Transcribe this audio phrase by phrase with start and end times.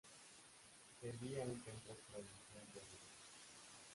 [0.99, 3.13] Servía a un templo provincial de Harima.